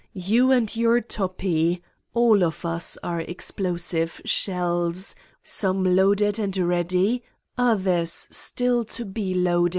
[0.17, 1.83] You and your Toppi
[2.15, 7.21] all of us are explosive shells, some loaded and ready,
[7.55, 9.69] others still to be loaded.